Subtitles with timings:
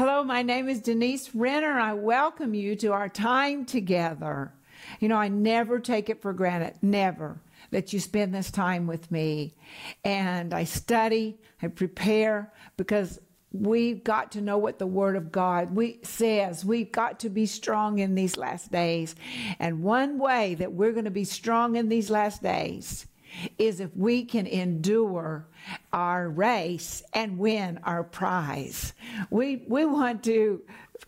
[0.00, 1.78] Hello, my name is Denise Renner.
[1.78, 4.50] I welcome you to our time together.
[4.98, 7.38] You know, I never take it for granted, never,
[7.70, 9.56] that you spend this time with me.
[10.02, 13.20] And I study, I prepare, because
[13.52, 16.64] we've got to know what the Word of God we, says.
[16.64, 19.14] We've got to be strong in these last days.
[19.58, 23.06] And one way that we're going to be strong in these last days
[23.58, 25.46] is if we can endure
[25.92, 28.92] our race and win our prize.
[29.30, 30.62] We, we want to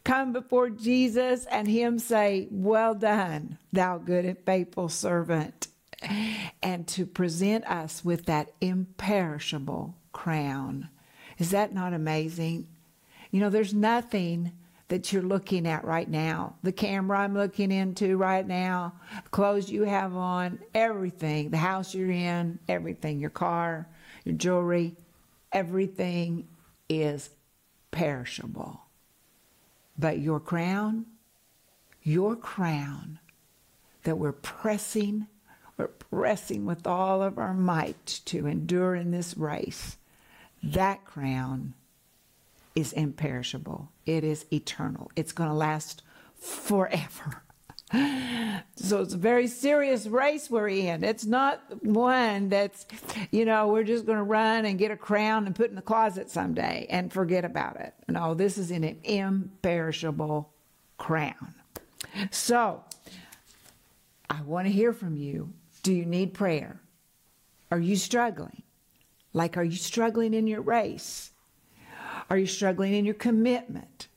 [0.05, 5.69] come before Jesus and Him say, Well done, thou good and faithful servant,
[6.63, 10.89] and to present us with that imperishable crown.
[11.39, 12.69] Is that not amazing?
[13.31, 14.53] You know, there's nothing
[14.93, 16.55] that you're looking at right now.
[16.63, 18.93] The camera I'm looking into right now,
[19.25, 23.89] the clothes you have on, everything, the house you're in, everything, your car,
[24.25, 24.95] your jewelry,
[25.51, 26.47] everything
[26.91, 27.31] is
[27.91, 28.83] perishable.
[29.99, 31.07] But your crown,
[32.03, 33.19] your crown
[34.03, 35.27] that we're pressing,
[35.79, 39.97] we're pressing with all of our might to endure in this race,
[40.63, 41.73] that crown
[42.75, 43.91] is imperishable.
[44.07, 45.11] It is eternal.
[45.17, 46.03] It's going to last
[46.35, 47.43] forever.
[48.77, 51.05] So it's a very serious race we're in.
[51.05, 52.87] It's not one that's,
[53.31, 55.83] you know, we're just going to run and get a crown and put in the
[55.83, 57.95] closet someday and forget about it.
[58.09, 60.53] No, this is an imperishable
[60.97, 61.55] crown.
[62.31, 62.83] So
[64.29, 65.53] I want to hear from you.
[65.83, 66.81] Do you need prayer?
[67.71, 68.63] Are you struggling?
[69.33, 71.32] Like, are you struggling in your race?
[72.31, 74.09] Are you struggling in your commitment?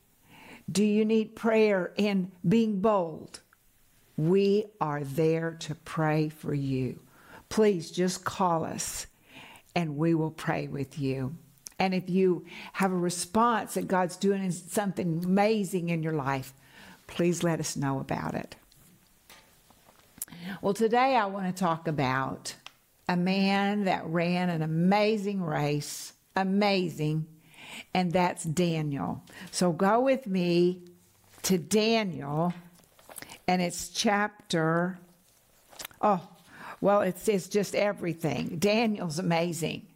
[0.71, 3.41] Do you need prayer in being bold?
[4.17, 6.99] We are there to pray for you.
[7.49, 9.07] Please just call us
[9.75, 11.35] and we will pray with you.
[11.77, 16.53] And if you have a response that God's doing something amazing in your life,
[17.07, 18.55] please let us know about it.
[20.61, 22.55] Well, today I want to talk about
[23.09, 27.27] a man that ran an amazing race, amazing,
[27.94, 29.24] and that's Daniel.
[29.52, 30.84] So go with me
[31.44, 32.53] to Daniel,
[33.47, 35.00] and it's chapter,
[36.02, 36.28] oh,
[36.81, 38.58] well, it's, it's just everything.
[38.58, 39.88] Daniel's amazing.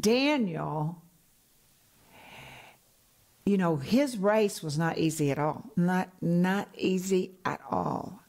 [0.00, 1.02] Daniel,
[3.46, 5.64] you know, his race was not easy at all.
[5.76, 8.20] Not, not easy at all.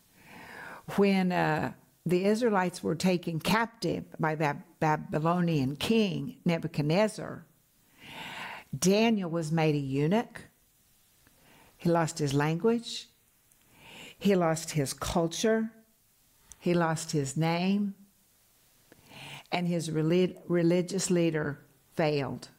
[0.95, 1.73] When uh,
[2.05, 7.45] the Israelites were taken captive by that Babylonian king, Nebuchadnezzar,
[8.77, 10.41] Daniel was made a eunuch.
[11.77, 13.07] He lost his language.
[14.17, 15.71] He lost his culture.
[16.59, 17.95] He lost his name.
[19.51, 21.59] And his relig- religious leader
[21.95, 22.49] failed.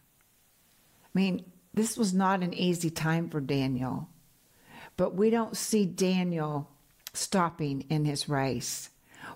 [1.04, 4.09] I mean, this was not an easy time for Daniel.
[4.97, 6.69] But we don't see Daniel
[7.12, 8.91] stopping in his race.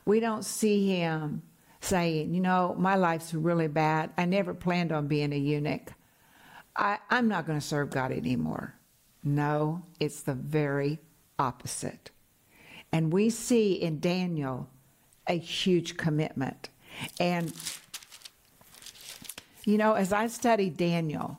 [0.04, 1.42] We don't see him
[1.80, 4.10] saying, you know, my life's really bad.
[4.16, 5.92] I never planned on being a eunuch.
[6.76, 8.74] I, I'm not going to serve God anymore.
[9.22, 10.98] No, it's the very
[11.38, 12.10] opposite.
[12.92, 14.68] And we see in Daniel
[15.26, 16.68] a huge commitment.
[17.18, 17.52] And,
[19.64, 21.38] you know, as I studied Daniel,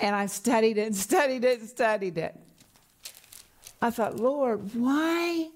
[0.00, 2.38] and I studied it and studied it and studied it,
[3.80, 5.50] I thought, Lord, why,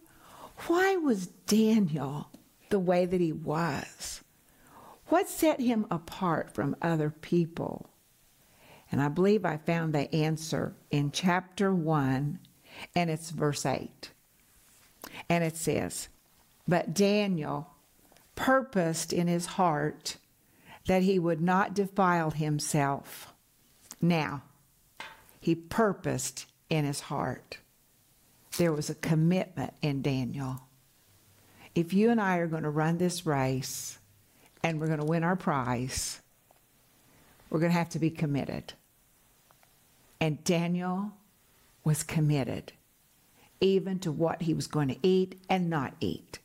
[0.66, 2.28] why was Daniel
[2.70, 4.20] the way that he was?
[5.08, 7.90] What set him apart from other people?
[8.90, 12.38] And I believe I found the answer in chapter 1,
[12.94, 14.10] and it's verse 8.
[15.28, 16.08] And it says,
[16.68, 17.68] But Daniel
[18.36, 20.18] purposed in his heart
[20.86, 23.32] that he would not defile himself.
[24.00, 24.42] Now,
[25.40, 27.58] he purposed in his heart.
[28.56, 30.62] There was a commitment in Daniel.
[31.74, 33.98] If you and I are going to run this race
[34.62, 36.20] and we're going to win our prize,
[37.50, 38.72] we're going to have to be committed.
[40.20, 41.12] And Daniel
[41.84, 42.72] was committed
[43.60, 46.38] even to what he was going to eat and not eat.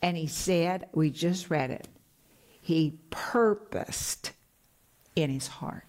[0.00, 1.88] And he said, we just read it,
[2.60, 4.32] he purposed
[5.14, 5.84] in his heart.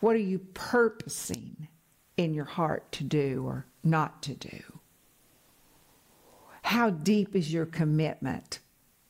[0.00, 1.68] What are you purposing
[2.16, 4.60] in your heart to do or not to do?
[6.62, 8.58] How deep is your commitment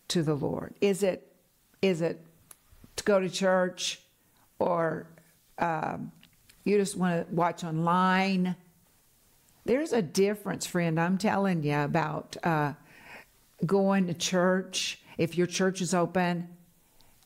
[0.09, 0.75] to the Lord?
[0.81, 1.29] Is it
[1.81, 2.25] is it
[2.97, 4.01] to go to church
[4.59, 5.07] or
[5.59, 6.13] um,
[6.65, 8.57] you just want to watch online.
[9.65, 10.99] There's a difference, friend.
[10.99, 12.75] I'm telling you about uh,
[13.65, 16.49] going to church if your church is open,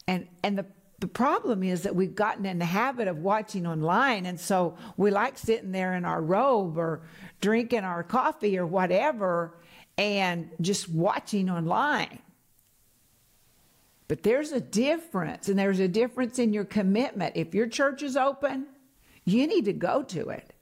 [0.07, 0.67] and and the
[0.99, 4.25] the problem is that we've gotten in the habit of watching online.
[4.25, 7.03] And so we like sitting there in our robe or
[7.41, 9.55] drinking our coffee or whatever
[9.99, 12.19] and just watching online.
[14.09, 17.37] But there's a difference, and there's a difference in your commitment.
[17.37, 18.67] If your church is open,
[19.25, 20.53] you need to go to it.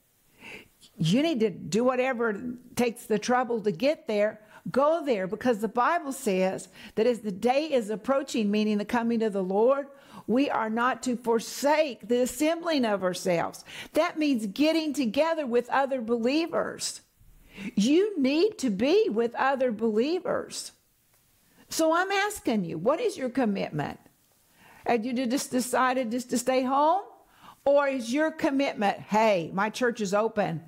[0.97, 2.41] You need to do whatever
[2.77, 4.41] takes the trouble to get there.
[4.71, 9.23] Go there because the Bible says that as the day is approaching, meaning the coming
[9.23, 9.89] of the Lord,
[10.27, 13.63] we are not to forsake the assembling of ourselves.
[13.93, 17.03] That means getting together with other believers.
[17.77, 20.73] You need to be with other believers.
[21.75, 23.99] So I'm asking you, what is your commitment?
[24.87, 27.03] Have you just decided just to stay home?
[27.65, 30.63] Or is your commitment, hey, my church is open.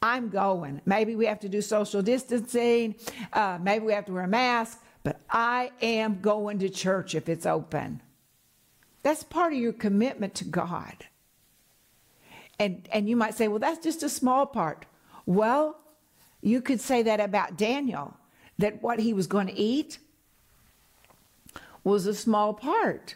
[0.00, 0.80] I'm going.
[0.86, 2.94] Maybe we have to do social distancing.
[3.32, 7.28] Uh, maybe we have to wear a mask, but I am going to church if
[7.28, 8.00] it's open.
[9.02, 11.04] That's part of your commitment to God.
[12.60, 14.86] And, and you might say, well, that's just a small part.
[15.26, 15.76] Well,
[16.42, 18.16] you could say that about Daniel,
[18.58, 19.98] that what he was going to eat
[21.84, 23.14] was a small part.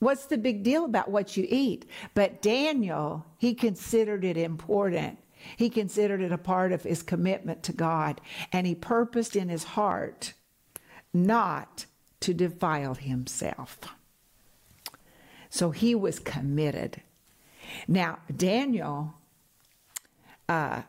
[0.00, 1.88] What's the big deal about what you eat?
[2.14, 5.18] But Daniel, he considered it important.
[5.56, 8.20] He considered it a part of his commitment to God,
[8.52, 10.34] and he purposed in his heart
[11.12, 11.86] not
[12.20, 13.78] to defile himself.
[15.50, 17.02] So he was committed.
[17.86, 19.14] Now, Daniel,
[20.48, 20.82] uh,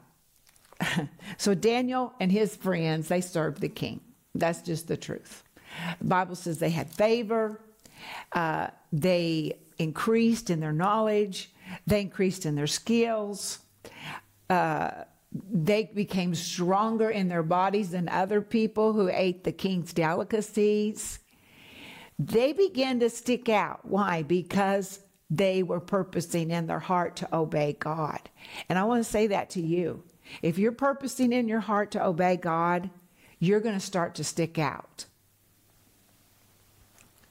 [1.37, 4.01] so Daniel and his friends, they served the king.
[4.35, 5.43] That's just the truth.
[5.99, 7.61] The Bible says they had favor,
[8.31, 11.51] uh, they increased in their knowledge,
[11.85, 13.59] they increased in their skills.
[14.49, 21.19] Uh, they became stronger in their bodies than other people who ate the king's delicacies.
[22.17, 23.81] They began to stick out.
[23.83, 24.23] Why?
[24.23, 24.99] Because
[25.29, 28.19] they were purposing in their heart to obey God.
[28.67, 30.03] And I want to say that to you.
[30.41, 32.89] If you're purposing in your heart to obey God,
[33.39, 35.05] you're going to start to stick out.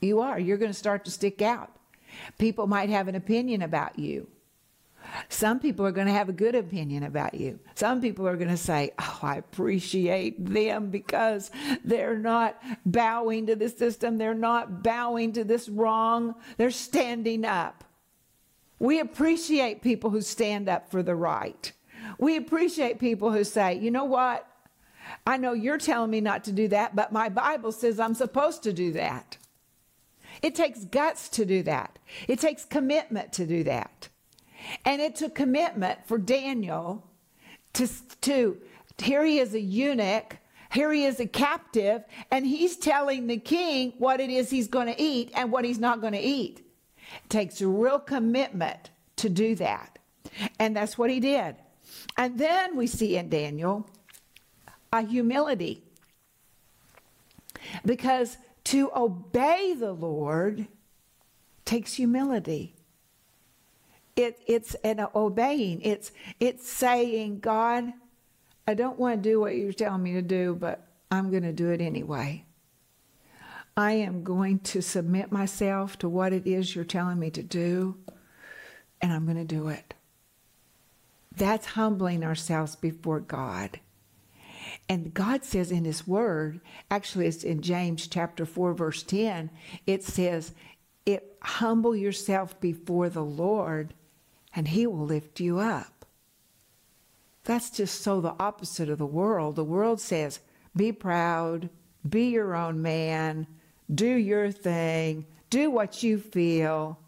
[0.00, 0.38] You are.
[0.38, 1.70] You're going to start to stick out.
[2.38, 4.28] People might have an opinion about you.
[5.28, 7.58] Some people are going to have a good opinion about you.
[7.74, 11.50] Some people are going to say, Oh, I appreciate them because
[11.84, 14.18] they're not bowing to the system.
[14.18, 16.34] They're not bowing to this wrong.
[16.56, 17.84] They're standing up.
[18.78, 21.72] We appreciate people who stand up for the right.
[22.18, 24.46] We appreciate people who say, You know what?
[25.26, 28.62] I know you're telling me not to do that, but my Bible says I'm supposed
[28.64, 29.38] to do that.
[30.42, 31.98] It takes guts to do that.
[32.26, 34.08] It takes commitment to do that.
[34.84, 37.06] And it took commitment for Daniel
[37.74, 37.88] to,
[38.22, 38.58] to
[38.98, 40.36] here he is a eunuch,
[40.72, 44.86] here he is a captive, and he's telling the king what it is he's going
[44.86, 46.64] to eat and what he's not going to eat.
[47.24, 49.98] It takes a real commitment to do that.
[50.58, 51.56] And that's what he did.
[52.16, 53.88] And then we see in Daniel
[54.92, 55.84] a humility.
[57.84, 58.36] Because
[58.68, 60.66] to obey the Lord
[61.64, 62.74] takes humility.
[64.14, 65.80] It, it's an obeying.
[65.80, 67.94] It's it's saying, God,
[68.66, 71.52] I don't want to do what you're telling me to do, but I'm going to
[71.52, 72.44] do it anyway.
[73.74, 77.96] I am going to submit myself to what it is you're telling me to do,
[79.00, 79.94] and I'm going to do it.
[81.34, 83.80] That's humbling ourselves before God.
[84.88, 86.60] And God says in His Word,
[86.90, 89.50] actually, it's in James chapter 4, verse 10,
[89.86, 90.54] it says,
[91.06, 93.94] it, Humble yourself before the Lord,
[94.54, 96.04] and He will lift you up.
[97.44, 99.56] That's just so the opposite of the world.
[99.56, 100.40] The world says,
[100.76, 101.70] Be proud,
[102.06, 103.46] be your own man,
[103.92, 106.98] do your thing, do what you feel,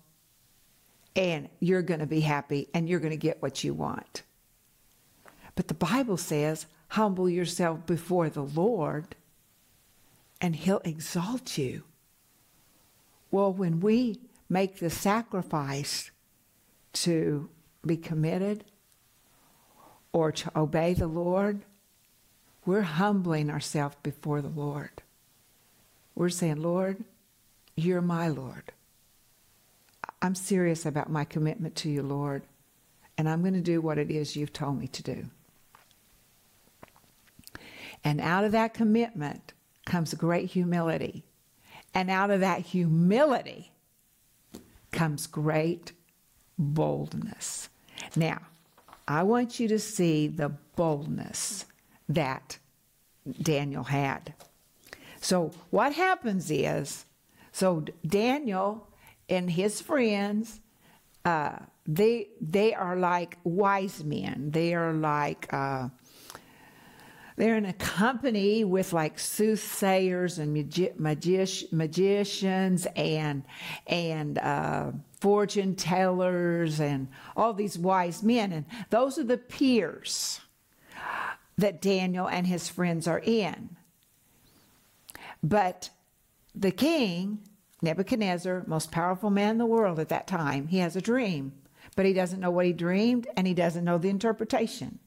[1.16, 4.22] and you're going to be happy and you're going to get what you want.
[5.60, 9.14] But the Bible says, humble yourself before the Lord
[10.40, 11.84] and He'll exalt you.
[13.30, 16.12] Well, when we make the sacrifice
[16.94, 17.50] to
[17.84, 18.64] be committed
[20.14, 21.60] or to obey the Lord,
[22.64, 25.02] we're humbling ourselves before the Lord.
[26.14, 27.04] We're saying, Lord,
[27.76, 28.72] you're my Lord.
[30.22, 32.44] I'm serious about my commitment to you, Lord,
[33.18, 35.26] and I'm going to do what it is you've told me to do.
[38.04, 39.52] And out of that commitment
[39.86, 41.24] comes great humility.
[41.94, 43.72] And out of that humility
[44.92, 45.92] comes great
[46.58, 47.68] boldness.
[48.16, 48.40] Now,
[49.08, 51.66] I want you to see the boldness
[52.08, 52.58] that
[53.42, 54.34] Daniel had.
[55.20, 57.04] So, what happens is,
[57.52, 58.86] so Daniel
[59.28, 60.60] and his friends,
[61.24, 64.50] uh, they they are like wise men.
[64.52, 65.88] They are like uh,
[67.40, 73.44] they're in a company with like soothsayers and magi- magic- magicians and
[73.86, 80.40] and uh, fortune tellers and all these wise men, and those are the peers
[81.56, 83.76] that Daniel and his friends are in.
[85.42, 85.90] But
[86.54, 87.40] the king,
[87.80, 91.52] Nebuchadnezzar, most powerful man in the world at that time, he has a dream,
[91.96, 94.98] but he doesn't know what he dreamed and he doesn't know the interpretation.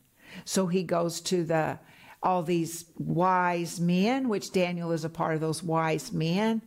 [0.46, 1.80] So he goes to the
[2.24, 6.62] all these wise men, which Daniel is a part of those wise men,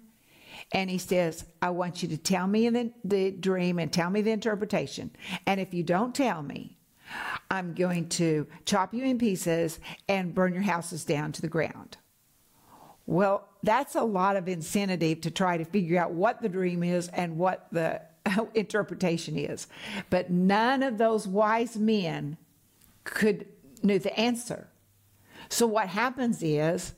[0.73, 4.21] and he says, I want you to tell me the, the dream and tell me
[4.21, 5.11] the interpretation.
[5.47, 6.77] And if you don't tell me,
[7.51, 11.97] I'm going to chop you in pieces and burn your houses down to the ground.
[13.07, 17.09] Well, that's a lot of incentive to try to figure out what the dream is
[17.09, 18.03] and what the
[18.55, 19.69] interpretation is.
[20.11, 22.37] But none of those wise men
[23.05, 23.47] could
[23.83, 24.69] knew the answer.
[25.49, 26.95] So what happens is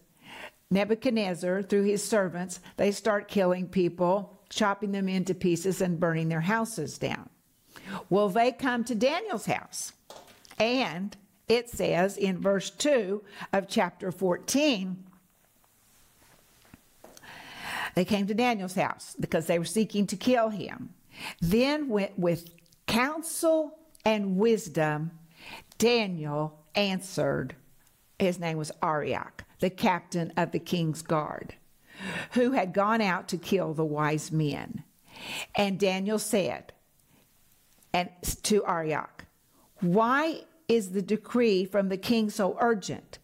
[0.70, 6.42] Nebuchadnezzar, through his servants, they start killing people, chopping them into pieces, and burning their
[6.42, 7.30] houses down.
[8.10, 9.92] Well, they come to Daniel's house.
[10.58, 11.16] And
[11.48, 15.04] it says in verse 2 of chapter 14,
[17.94, 20.90] they came to Daniel's house because they were seeking to kill him.
[21.40, 22.50] Then, with
[22.86, 25.12] counsel and wisdom,
[25.78, 27.56] Daniel answered.
[28.18, 31.54] His name was Arioch, the captain of the king's guard,
[32.32, 34.84] who had gone out to kill the wise men.
[35.54, 36.72] And Daniel said
[37.92, 38.10] and
[38.42, 39.25] to Arioch,
[39.80, 43.18] Why is the decree from the king so urgent?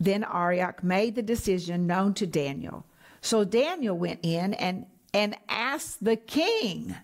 [0.00, 2.86] Then Arioch made the decision known to Daniel.
[3.20, 6.94] So Daniel went in and, and asked the king.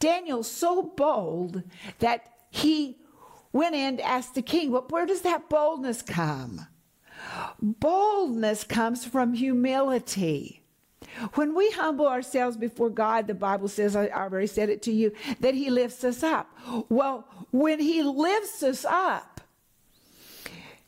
[0.00, 1.62] Daniel so bold
[1.98, 2.98] that he
[3.52, 6.66] went in to ask the king, but where does that boldness come?
[7.60, 10.62] Boldness comes from humility.
[11.34, 15.12] When we humble ourselves before God, the Bible says, I already said it to you,
[15.40, 16.50] that He lifts us up.
[16.88, 19.40] Well, when He lifts us up,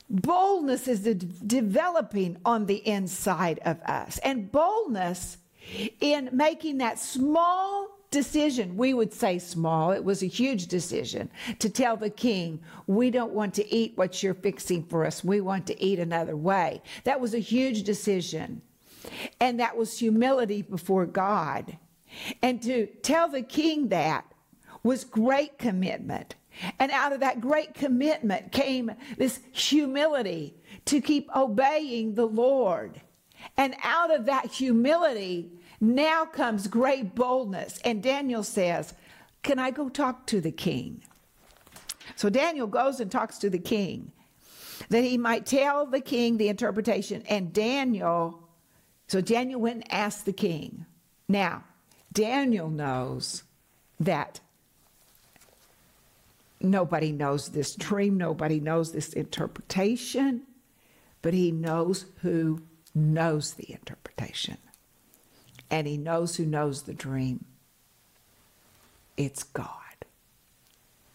[0.08, 4.18] boldness is de- developing on the inside of us.
[4.18, 5.38] And boldness
[6.00, 11.28] in making that small decision, we would say small, it was a huge decision
[11.58, 15.24] to tell the king, we don't want to eat what you're fixing for us.
[15.24, 16.80] We want to eat another way.
[17.02, 18.62] That was a huge decision.
[19.40, 21.76] And that was humility before God.
[22.40, 24.24] And to tell the king that
[24.84, 26.36] was great commitment.
[26.78, 30.54] And out of that great commitment came this humility
[30.84, 33.00] to keep obeying the Lord.
[33.56, 35.50] And out of that humility
[35.84, 37.78] now comes great boldness.
[37.84, 38.94] And Daniel says,
[39.42, 41.02] Can I go talk to the king?
[42.16, 44.12] So Daniel goes and talks to the king
[44.88, 47.22] that he might tell the king the interpretation.
[47.28, 48.44] And Daniel
[49.08, 50.86] so Daniel went and asked the king.
[51.28, 51.64] Now,
[52.12, 53.42] Daniel knows
[54.00, 54.40] that
[56.60, 60.42] nobody knows this dream, nobody knows this interpretation,
[61.22, 62.62] but he knows who
[62.94, 64.58] knows the interpretation.
[65.74, 67.46] And he knows who knows the dream.
[69.16, 70.04] It's God.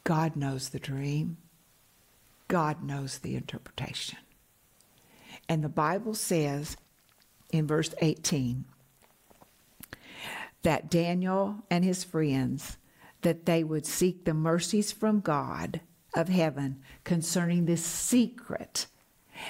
[0.03, 1.37] God knows the dream.
[2.49, 4.19] God knows the interpretation.
[5.47, 6.75] And the Bible says
[7.53, 8.65] in verse 18
[10.63, 12.75] that Daniel and his friends
[13.21, 15.79] that they would seek the mercies from God
[16.13, 18.87] of heaven concerning this secret.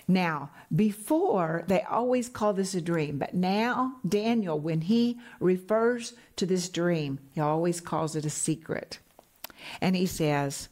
[0.07, 6.45] Now, before they always call this a dream, but now Daniel, when he refers to
[6.45, 8.99] this dream, he always calls it a secret.
[9.81, 10.69] And he says,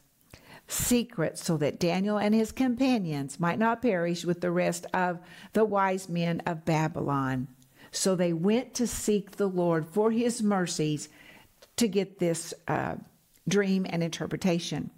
[0.66, 5.18] secret so that Daniel and his companions might not perish with the rest of
[5.52, 7.48] the wise men of Babylon.
[7.90, 11.08] So they went to seek the Lord for his mercies
[11.76, 12.96] to get this uh,
[13.48, 14.90] dream and interpretation.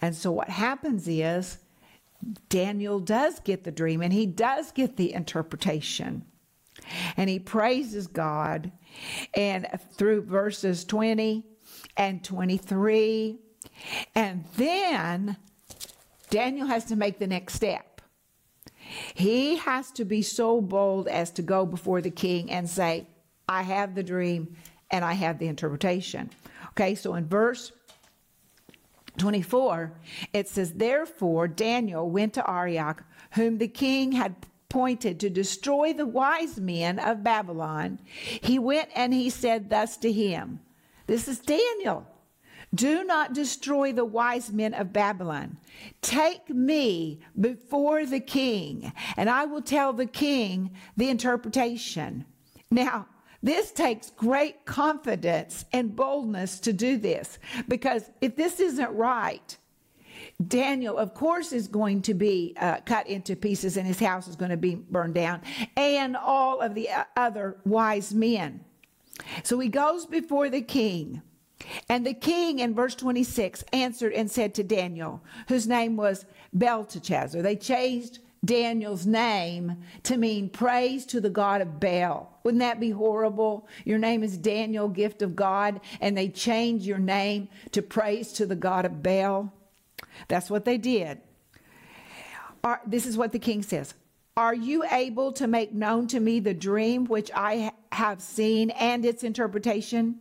[0.00, 1.58] And so what happens is
[2.48, 6.24] Daniel does get the dream and he does get the interpretation.
[7.16, 8.72] And he praises God.
[9.34, 9.66] And
[9.96, 11.44] through verses 20
[11.96, 13.38] and 23
[14.14, 15.36] and then
[16.30, 18.00] Daniel has to make the next step.
[19.14, 23.06] He has to be so bold as to go before the king and say,
[23.48, 24.56] I have the dream
[24.90, 26.30] and I have the interpretation.
[26.70, 27.72] Okay, so in verse
[29.18, 29.92] 24,
[30.32, 34.34] it says, Therefore Daniel went to Arioch, whom the king had
[34.74, 38.00] appointed to destroy the wise men of Babylon.
[38.42, 40.58] He went and he said thus to him,
[41.06, 42.08] This is Daniel.
[42.74, 45.58] Do not destroy the wise men of Babylon.
[46.02, 52.24] Take me before the king, and I will tell the king the interpretation.
[52.68, 53.06] Now,
[53.44, 59.58] this takes great confidence and boldness to do this because if this isn't right,
[60.48, 64.36] Daniel, of course, is going to be uh, cut into pieces and his house is
[64.36, 65.42] going to be burned down,
[65.76, 68.64] and all of the uh, other wise men.
[69.42, 71.20] So he goes before the king.
[71.88, 76.24] And the king in verse 26 answered and said to Daniel, whose name was
[76.54, 77.42] Belteshazzar.
[77.42, 82.38] They changed Daniel's name to mean praise to the God of Baal.
[82.42, 83.68] Wouldn't that be horrible?
[83.84, 88.46] Your name is Daniel, gift of God, and they change your name to praise to
[88.46, 89.52] the God of Baal.
[90.28, 91.20] That's what they did.
[92.62, 93.94] Are, this is what the king says
[94.36, 99.04] Are you able to make known to me the dream which I have seen and
[99.04, 100.20] its interpretation?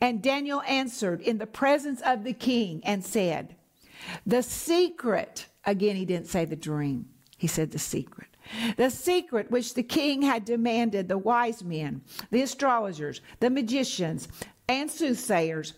[0.00, 3.56] And Daniel answered in the presence of the king and said,
[4.26, 7.06] The secret, again, he didn't say the dream,
[7.36, 8.28] he said the secret.
[8.76, 14.28] The secret which the king had demanded the wise men, the astrologers, the magicians,
[14.68, 15.74] and soothsayers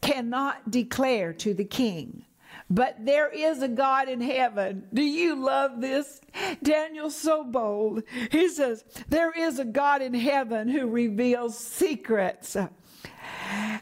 [0.00, 2.24] cannot declare to the king.
[2.70, 4.86] But there is a God in heaven.
[4.92, 6.20] Do you love this?
[6.62, 8.02] Daniel's so bold.
[8.30, 12.56] He says, There is a God in heaven who reveals secrets.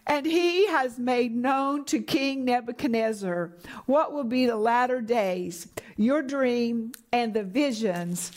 [0.07, 3.52] And he has made known to King Nebuchadnezzar
[3.87, 8.33] what will be the latter days, your dream and the visions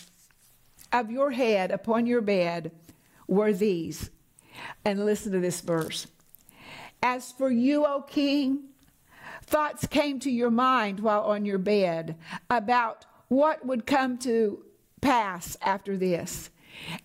[0.93, 2.71] of your head upon your bed
[3.27, 4.09] were these.
[4.85, 6.07] And listen to this verse.
[7.03, 8.69] As for you, O king,
[9.43, 12.15] thoughts came to your mind while on your bed
[12.49, 14.63] about what would come to
[15.01, 16.49] pass after this.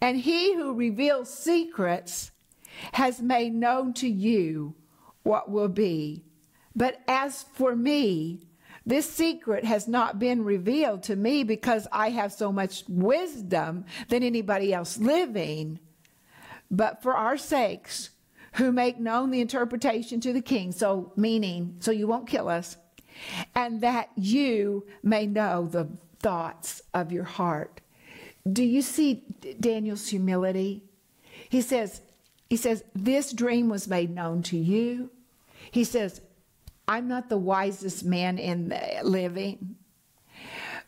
[0.01, 2.31] And he who reveals secrets
[2.93, 4.75] has made known to you
[5.23, 6.25] what will be.
[6.75, 8.47] But as for me,
[8.87, 14.23] this secret has not been revealed to me because I have so much wisdom than
[14.23, 15.79] anybody else living.
[16.71, 18.11] But for our sakes,
[18.55, 22.77] who make known the interpretation to the king, so meaning, so you won't kill us,
[23.55, 27.81] and that you may know the thoughts of your heart.
[28.51, 29.25] Do you see
[29.61, 30.83] Daniel's humility?
[31.49, 32.01] He says,
[32.51, 35.11] he says, This dream was made known to you.
[35.71, 36.21] He says,
[36.89, 39.77] I'm not the wisest man in the living,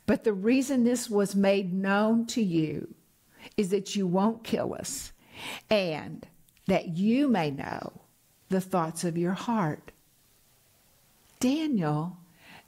[0.04, 2.94] but the reason this was made known to you
[3.56, 5.12] is that you won't kill us
[5.70, 6.26] and
[6.66, 7.92] that you may know
[8.48, 9.92] the thoughts of your heart.
[11.38, 12.18] Daniel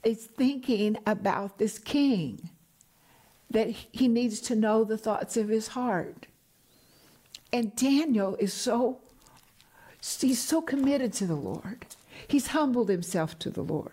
[0.03, 2.49] is thinking about this king,
[3.49, 6.27] that he needs to know the thoughts of his heart.
[7.51, 8.99] And Daniel is so,
[10.19, 11.85] he's so committed to the Lord.
[12.27, 13.91] He's humbled himself to the Lord.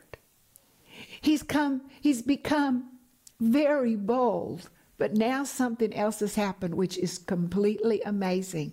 [1.20, 2.98] He's come, he's become
[3.40, 8.72] very bold, but now something else has happened which is completely amazing.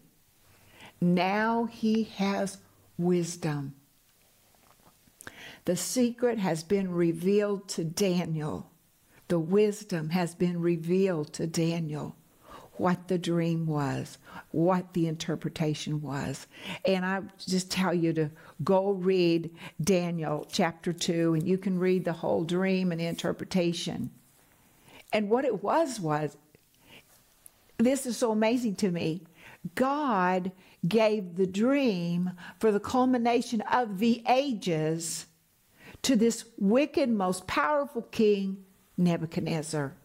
[1.01, 2.57] Now he has
[2.97, 3.75] wisdom.
[5.65, 8.71] The secret has been revealed to Daniel.
[9.27, 12.15] The wisdom has been revealed to Daniel
[12.79, 14.17] what the dream was,
[14.51, 16.47] what the interpretation was.
[16.85, 18.31] And I just tell you to
[18.63, 24.11] go read Daniel chapter 2, and you can read the whole dream and interpretation.
[25.11, 26.37] And what it was was
[27.77, 29.23] this is so amazing to me.
[29.75, 30.51] God
[30.87, 35.25] gave the dream for the culmination of the ages
[36.03, 38.63] to this wicked, most powerful king,
[38.97, 39.95] Nebuchadnezzar.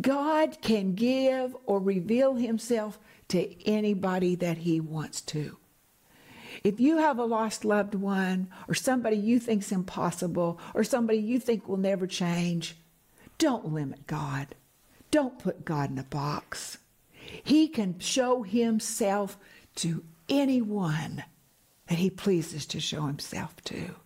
[0.00, 5.58] God can give or reveal himself to anybody that he wants to.
[6.62, 11.38] If you have a lost loved one or somebody you think's impossible or somebody you
[11.38, 12.76] think will never change,
[13.38, 14.54] don't limit God.
[15.10, 16.78] Don't put God in a box.
[17.42, 19.36] He can show himself
[19.76, 21.24] to anyone
[21.88, 23.96] that he pleases to show himself to.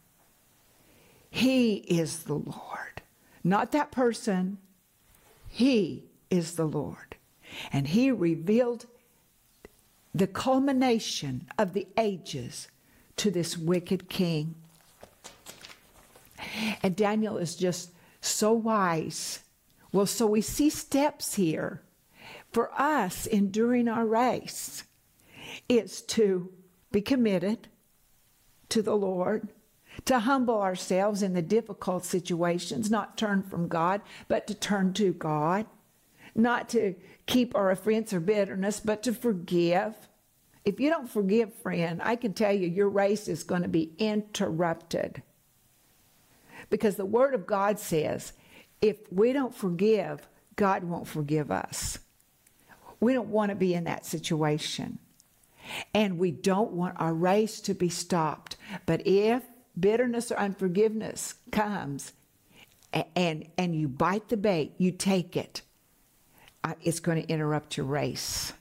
[1.31, 3.03] He is the Lord,
[3.45, 4.59] not that person,
[5.49, 7.17] he is the Lord.
[7.73, 8.87] And He revealed
[10.15, 12.69] the culmination of the ages
[13.17, 14.55] to this wicked king.
[16.83, 19.41] And Daniel is just so wise.
[19.93, 21.83] Well, so we see steps here
[22.53, 24.85] for us in enduring our race.
[25.69, 26.53] It's to
[26.93, 27.69] be committed
[28.69, 29.49] to the Lord,
[30.05, 35.13] to humble ourselves in the difficult situations, not turn from God, but to turn to
[35.13, 35.67] God,
[36.35, 36.95] not to
[37.27, 39.95] keep our offense or bitterness, but to forgive,
[40.69, 43.93] If you don't forgive, friend, I can tell you your race is going to be
[43.97, 45.23] interrupted.
[46.69, 48.35] Because the Word of God says
[48.83, 52.01] if we don't forgive, God won't forgive us.
[53.01, 54.99] We don't want to be in that situation.
[55.95, 58.57] And we don't want our race to be stopped.
[58.85, 59.43] But if
[59.81, 62.13] bitterness or unforgiveness comes
[63.15, 65.63] and, and you bite the bait, you take it,
[66.83, 68.53] it's going to interrupt your race.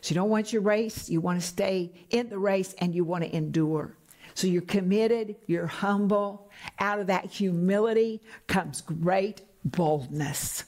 [0.00, 3.04] So you don't want your race, you want to stay in the race and you
[3.04, 3.96] want to endure.
[4.34, 6.50] So you're committed, you're humble.
[6.78, 10.64] Out of that humility comes great boldness.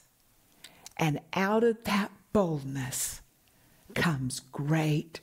[0.97, 3.21] And out of that boldness
[3.93, 5.21] comes great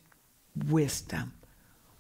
[0.69, 1.33] wisdom.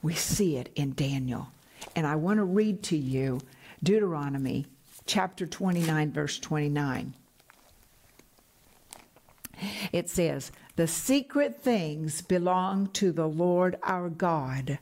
[0.02, 1.48] We see it in Daniel.
[1.94, 3.40] And I want to read to you
[3.82, 4.66] Deuteronomy
[5.06, 7.14] chapter 29, verse 29.
[9.92, 14.78] It says, The secret things belong to the Lord our God,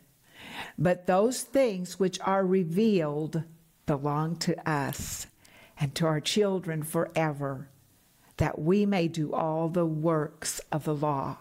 [0.79, 3.45] but those things which are revealed
[3.87, 5.27] belong to us
[5.79, 7.69] and to our children forever,
[8.37, 11.39] that we may do all the works of the law.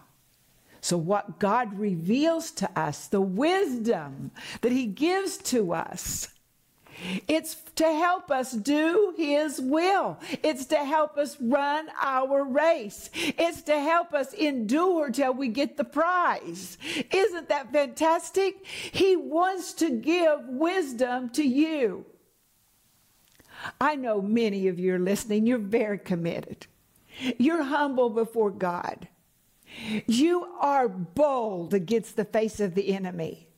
[0.84, 6.28] So, what God reveals to us, the wisdom that He gives to us,
[7.26, 10.18] it's to help us do His will.
[10.42, 13.08] It's to help us run our race.
[13.14, 16.76] It's to help us endure till we get the prize.
[17.10, 18.66] Isn't that fantastic?
[18.66, 22.04] He wants to give wisdom to you.
[23.80, 25.46] I know many of you are listening.
[25.46, 26.66] You're very committed.
[27.38, 29.08] You're humble before God.
[30.06, 33.48] You are bold against the face of the enemy.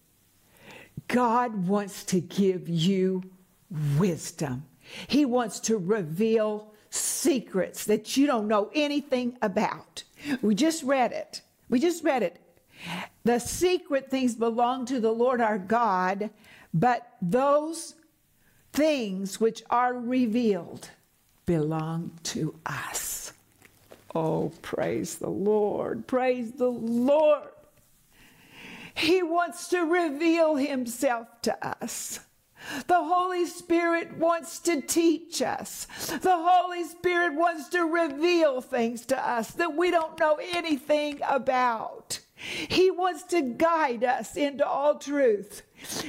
[1.08, 3.22] God wants to give you
[3.98, 4.64] wisdom.
[5.06, 10.04] He wants to reveal secrets that you don't know anything about.
[10.42, 11.42] We just read it.
[11.68, 12.40] We just read it.
[13.24, 16.30] The secret things belong to the Lord our God,
[16.72, 17.94] but those
[18.72, 20.90] things which are revealed
[21.46, 23.05] belong to us.
[24.16, 26.06] Oh, praise the Lord.
[26.06, 27.50] Praise the Lord.
[28.94, 32.20] He wants to reveal himself to us.
[32.86, 35.86] The Holy Spirit wants to teach us.
[36.06, 42.20] The Holy Spirit wants to reveal things to us that we don't know anything about.
[42.36, 45.62] He wants to guide us into all truth.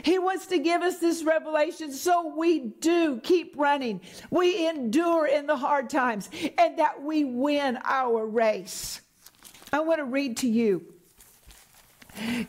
[0.04, 4.02] He wants to give us this revelation so we do keep running.
[4.30, 9.02] We endure in the hard times and that we win our race.
[9.72, 10.86] I want to read to you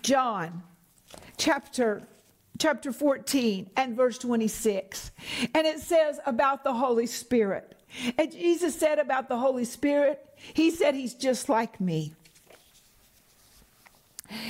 [0.03, 0.63] John
[1.37, 2.03] chapter
[2.59, 5.13] chapter 14 and verse 26.
[5.55, 7.77] And it says about the Holy Spirit.
[8.19, 12.15] And Jesus said about the Holy Spirit, he said he's just like me.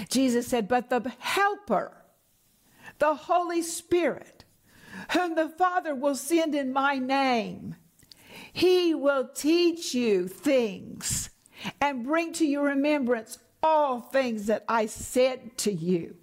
[0.09, 1.93] Jesus said, But the Helper,
[2.99, 4.45] the Holy Spirit,
[5.13, 7.77] whom the Father will send in my name,
[8.53, 11.31] he will teach you things
[11.81, 16.17] and bring to your remembrance all things that I said to you.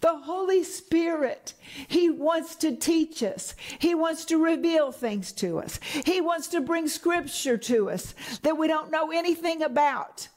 [0.00, 1.54] The Holy Spirit,
[1.86, 3.54] He wants to teach us.
[3.78, 5.78] He wants to reveal things to us.
[6.04, 10.28] He wants to bring scripture to us that we don't know anything about.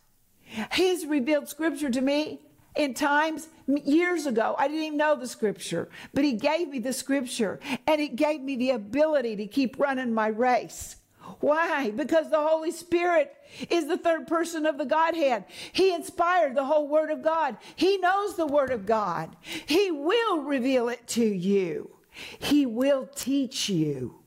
[0.74, 2.42] He's revealed scripture to me
[2.80, 4.56] in times years ago.
[4.58, 8.42] I didn't even know the scripture, but he gave me the scripture and it gave
[8.42, 10.96] me the ability to keep running my race.
[11.42, 11.92] Why?
[11.92, 13.36] Because the Holy Spirit
[13.70, 15.44] is the third person of the Godhead.
[15.74, 17.58] He inspired the whole Word of God.
[17.76, 19.36] He knows the Word of God.
[19.42, 21.98] He will reveal it to you.
[22.39, 24.22] He will teach you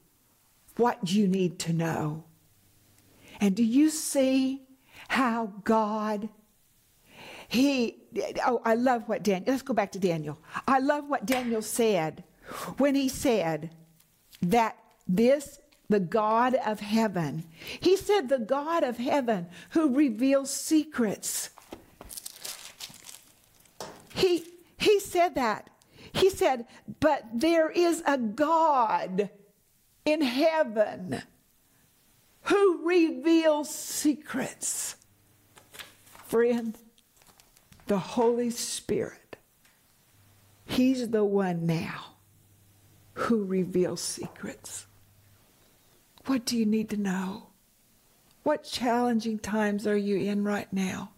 [0.77, 2.25] what you need to know.
[3.41, 4.62] And do you see
[5.09, 6.29] how God
[7.53, 7.99] he,
[8.47, 10.38] oh, I love what Daniel, let's go back to Daniel.
[10.67, 12.25] I love what Daniel said
[12.79, 13.71] when he said
[14.41, 15.59] that this,
[15.91, 17.45] the God of heaven,
[17.79, 21.51] he said, the God of heaven who reveals secrets.
[24.15, 24.47] He,
[24.79, 25.69] he said that.
[26.15, 26.67] He said,
[27.01, 29.29] but there is a God
[30.07, 31.21] in heaven
[32.45, 34.97] who reveals secrets.
[36.25, 36.79] Friend,
[37.93, 39.37] the Holy Spirit.
[40.65, 42.15] He's the one now
[43.13, 44.87] who reveals secrets.
[46.25, 47.49] What do you need to know?
[48.45, 51.11] What challenging times are you in right now?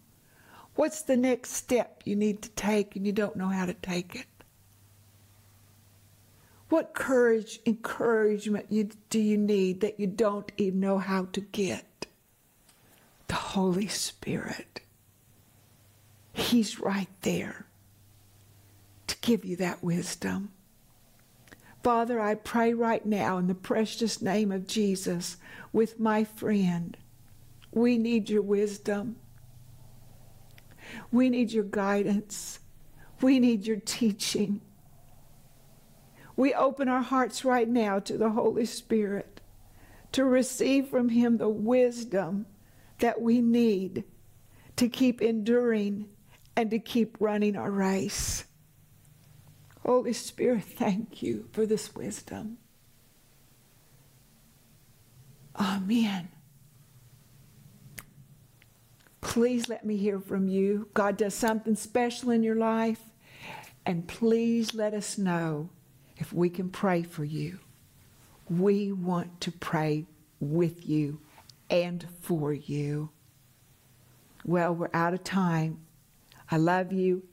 [0.75, 4.13] What's the next step you need to take and you don't know how to take
[4.13, 4.27] it?
[6.67, 12.07] What courage, encouragement you, do you need that you don't even know how to get?
[13.29, 14.81] The Holy Spirit.
[16.35, 17.65] He's right there.
[19.07, 20.51] To give you that wisdom.
[21.81, 25.37] Father, I pray right now in the precious name of Jesus
[25.71, 26.97] with my friend.
[27.71, 29.15] We need your wisdom.
[31.09, 32.59] We need your guidance.
[33.21, 34.59] We need your teaching.
[36.35, 39.39] We open our hearts right now to the Holy Spirit
[40.11, 42.45] to receive from Him the wisdom
[42.99, 44.03] that we need
[44.75, 46.09] to keep enduring
[46.55, 48.45] and to keep running our race.
[49.85, 52.57] Holy Spirit, thank you for this wisdom.
[55.59, 56.29] Amen.
[59.21, 60.87] Please let me hear from you.
[60.93, 63.01] God does something special in your life.
[63.85, 65.69] And please let us know
[66.17, 67.59] if we can pray for you.
[68.49, 70.05] We want to pray
[70.39, 71.19] with you
[71.69, 73.09] and for you.
[74.43, 75.84] Well, we're out of time.
[76.49, 77.23] I love you,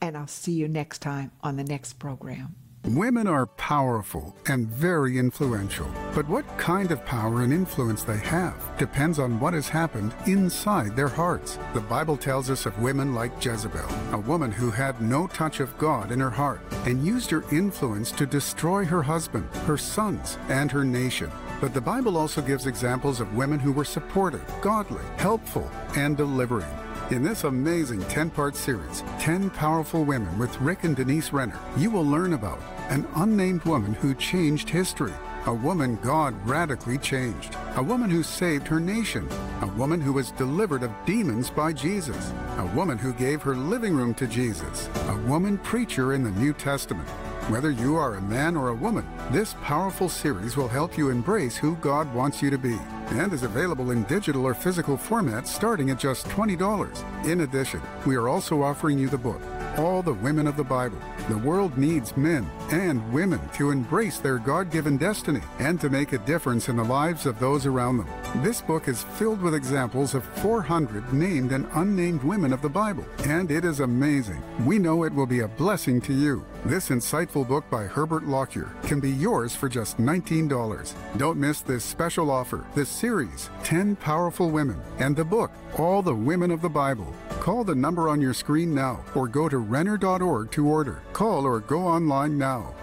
[0.00, 2.54] and I'll see you next time on the next program.
[2.84, 8.54] Women are powerful and very influential, but what kind of power and influence they have
[8.78, 11.58] depends on what has happened inside their hearts.
[11.74, 15.76] The Bible tells us of women like Jezebel, a woman who had no touch of
[15.76, 20.70] God in her heart and used her influence to destroy her husband, her sons, and
[20.70, 21.30] her nation.
[21.60, 26.72] But the Bible also gives examples of women who were supportive, godly, helpful, and delivering.
[27.10, 31.90] In this amazing 10 part series, 10 Powerful Women with Rick and Denise Renner, you
[31.90, 35.14] will learn about an unnamed woman who changed history,
[35.46, 39.26] a woman God radically changed, a woman who saved her nation,
[39.62, 43.96] a woman who was delivered of demons by Jesus, a woman who gave her living
[43.96, 47.08] room to Jesus, a woman preacher in the New Testament.
[47.48, 51.56] Whether you are a man or a woman, this powerful series will help you embrace
[51.56, 52.78] who God wants you to be
[53.12, 57.26] and is available in digital or physical format starting at just $20.
[57.26, 59.40] In addition, we are also offering you the book,
[59.76, 60.98] All the Women of the Bible.
[61.28, 66.12] The world needs men and women to embrace their God given destiny and to make
[66.12, 68.08] a difference in the lives of those around them.
[68.42, 73.04] This book is filled with examples of 400 named and unnamed women of the Bible,
[73.24, 74.42] and it is amazing.
[74.64, 76.44] We know it will be a blessing to you.
[76.64, 80.92] This insightful book by Herbert Lockyer can be yours for just $19.
[81.16, 86.14] Don't miss this special offer, this series, 10 Powerful Women, and the book, All the
[86.14, 87.14] Women of the Bible.
[87.38, 91.00] Call the number on your screen now or go to Renner.org to order.
[91.12, 92.74] Call or go online now.